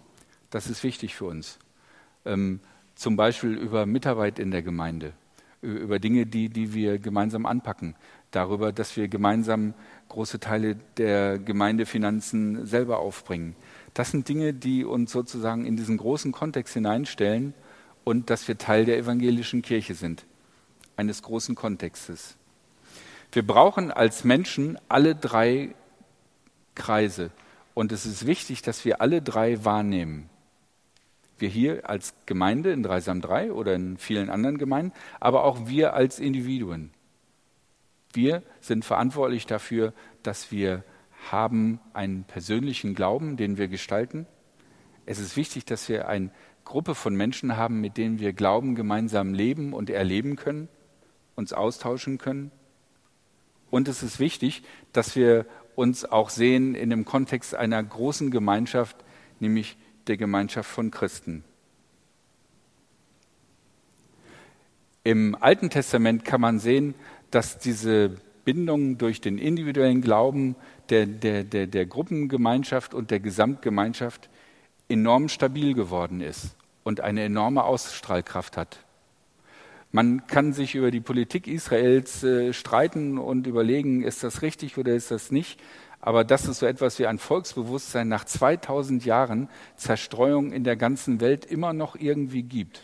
Das 0.50 0.68
ist 0.68 0.83
wichtig 0.85 1.14
für 1.14 1.27
uns. 1.27 1.59
Ähm, 2.24 2.61
zum 2.94 3.16
Beispiel 3.16 3.53
über 3.53 3.85
Mitarbeit 3.85 4.38
in 4.38 4.50
der 4.50 4.62
Gemeinde, 4.62 5.12
über 5.62 5.99
Dinge, 5.99 6.27
die, 6.27 6.49
die 6.49 6.75
wir 6.75 6.99
gemeinsam 6.99 7.47
anpacken, 7.47 7.95
darüber, 8.31 8.73
dass 8.73 8.97
wir 8.97 9.09
gemeinsam 9.09 9.75
große 10.09 10.40
Teile 10.40 10.77
der 10.97 11.38
Gemeindefinanzen 11.38 12.66
selber 12.66 12.99
aufbringen. 12.99 13.57
Das 13.95 14.11
sind 14.11 14.29
Dinge, 14.29 14.53
die 14.53 14.85
uns 14.85 15.12
sozusagen 15.12 15.64
in 15.64 15.77
diesen 15.77 15.97
großen 15.97 16.33
Kontext 16.33 16.75
hineinstellen 16.75 17.55
und 18.05 18.31
dass 18.31 18.47
wir 18.47 18.59
Teil 18.59 18.85
der 18.85 18.99
evangelischen 18.99 19.62
Kirche 19.62 19.95
sind, 19.95 20.27
eines 20.97 21.23
großen 21.23 21.55
Kontextes. 21.55 22.37
Wir 23.33 23.47
brauchen 23.47 23.90
als 23.90 24.25
Menschen 24.25 24.79
alle 24.88 25.14
drei 25.14 25.75
Kreise 26.75 27.31
und 27.75 27.90
es 27.92 28.07
ist 28.07 28.27
wichtig, 28.27 28.62
dass 28.62 28.85
wir 28.85 29.01
alle 29.01 29.23
drei 29.23 29.64
wahrnehmen 29.64 30.29
wir 31.38 31.49
hier 31.49 31.88
als 31.88 32.14
Gemeinde 32.27 32.72
in 32.72 32.83
Dreisam 32.83 33.20
3 33.20 33.53
oder 33.53 33.75
in 33.75 33.96
vielen 33.96 34.31
anderen 34.31 34.59
Gemeinden, 34.59 34.92
aber 35.20 35.44
auch 35.44 35.68
wir 35.68 35.94
als 35.94 36.18
Individuen. 36.18 36.90
Wir 38.12 38.42
sind 38.61 38.85
verantwortlich 38.85 39.46
dafür, 39.46 39.92
dass 40.22 40.51
wir 40.51 40.85
haben 41.31 41.81
einen 41.92 42.25
persönlichen 42.25 42.94
Glauben, 42.94 43.37
den 43.37 43.59
wir 43.59 43.68
gestalten. 43.68 44.27
Es 45.05 45.18
ist 45.18 45.37
wichtig, 45.37 45.64
dass 45.64 45.88
wir 45.88 46.09
eine 46.09 46.31
Gruppe 46.64 46.94
von 46.94 47.14
Menschen 47.14 47.57
haben, 47.57 47.81
mit 47.81 47.96
denen 47.96 48.18
wir 48.18 48.33
Glauben 48.33 48.75
gemeinsam 48.75 49.35
leben 49.35 49.72
und 49.72 49.90
erleben 49.90 50.37
können, 50.37 50.68
uns 51.35 51.53
austauschen 51.53 52.18
können. 52.18 52.51
Und 53.70 53.88
es 53.88 54.03
ist 54.03 54.18
wichtig, 54.18 54.62
dass 54.92 55.16
wir 55.16 55.46
uns 55.75 56.05
auch 56.05 56.31
sehen 56.31 56.75
in 56.75 56.90
dem 56.90 57.05
Kontext 57.05 57.55
einer 57.55 57.83
großen 57.83 58.31
Gemeinschaft, 58.31 58.96
nämlich 59.38 59.77
der 60.09 60.16
Gemeinschaft 60.16 60.71
von 60.71 60.90
Christen. 60.90 61.45
Im 65.05 65.37
Alten 65.40 65.71
Testament 65.71 66.25
kann 66.25 66.40
man 66.40 66.59
sehen, 66.59 66.95
dass 67.31 67.59
diese 67.59 68.16
Bindung 68.45 68.99
durch 68.99 69.21
den 69.21 69.38
individuellen 69.38 70.01
Glauben 70.01 70.57
der, 70.88 71.07
der, 71.07 71.45
der, 71.45 71.66
der 71.66 71.87
Gruppengemeinschaft 71.87 72.95
und 72.95 73.11
der 73.11 73.21
Gesamtgemeinschaft 73.21 74.29
enorm 74.88 75.29
stabil 75.29 75.75
geworden 75.75 76.21
ist 76.21 76.57
und 76.85 77.01
eine 77.01 77.25
enorme 77.25 77.64
Ausstrahlkraft 77.64 78.57
hat. 78.57 78.79
Man 79.92 80.27
kann 80.27 80.53
sich 80.53 80.75
über 80.75 80.90
die 80.90 81.01
Politik 81.01 81.47
Israels 81.47 82.23
äh, 82.23 82.53
streiten 82.53 83.19
und 83.19 83.47
überlegen, 83.47 84.03
ist 84.03 84.23
das 84.25 84.42
richtig 84.42 84.77
oder 84.79 84.95
ist 84.95 85.11
das 85.11 85.31
nicht. 85.31 85.61
Aber 86.07 86.23
das 86.23 86.47
ist 86.47 86.61
so 86.61 86.66
etwas 86.66 87.01
wie 87.01 87.09
ein 87.09 87.19
Volksbewusstsein 87.19 88.07
nach 88.07 88.25
2000 88.25 89.05
Jahren 89.05 89.49
Zerstreuung 89.75 90.53
in 90.53 90.62
der 90.62 90.77
ganzen 90.77 91.21
Welt 91.21 91.45
immer 91.45 91.73
noch 91.73 91.97
irgendwie 91.97 92.45
gibt, 92.45 92.81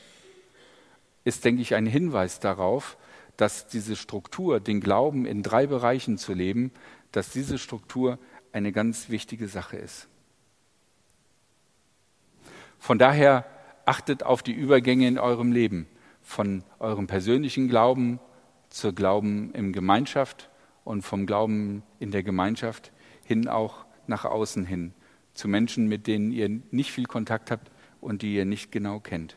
ist, 1.22 1.44
denke 1.44 1.62
ich, 1.62 1.76
ein 1.76 1.86
Hinweis 1.86 2.40
darauf, 2.40 2.96
dass 3.36 3.68
diese 3.68 3.94
Struktur, 3.94 4.58
den 4.58 4.80
Glauben 4.80 5.24
in 5.24 5.44
drei 5.44 5.68
Bereichen 5.68 6.18
zu 6.18 6.34
leben, 6.34 6.72
dass 7.12 7.30
diese 7.30 7.58
Struktur 7.58 8.18
eine 8.52 8.72
ganz 8.72 9.08
wichtige 9.08 9.46
Sache 9.46 9.76
ist. 9.76 10.08
Von 12.80 12.98
daher 12.98 13.46
achtet 13.86 14.24
auf 14.24 14.42
die 14.42 14.50
Übergänge 14.50 15.06
in 15.06 15.20
eurem 15.20 15.52
Leben, 15.52 15.86
von 16.22 16.64
eurem 16.80 17.06
persönlichen 17.06 17.68
Glauben 17.68 18.18
zur 18.68 18.92
Glauben 18.92 19.54
in 19.54 19.72
Gemeinschaft 19.72 20.50
und 20.82 21.02
vom 21.02 21.24
Glauben 21.24 21.84
in 22.00 22.10
der 22.10 22.24
Gemeinschaft 22.24 22.91
hin 23.24 23.48
auch 23.48 23.84
nach 24.06 24.24
außen 24.24 24.64
hin, 24.64 24.92
zu 25.34 25.48
Menschen, 25.48 25.86
mit 25.86 26.06
denen 26.06 26.32
ihr 26.32 26.48
nicht 26.70 26.92
viel 26.92 27.06
Kontakt 27.06 27.50
habt 27.50 27.70
und 28.00 28.22
die 28.22 28.34
ihr 28.34 28.44
nicht 28.44 28.72
genau 28.72 29.00
kennt. 29.00 29.36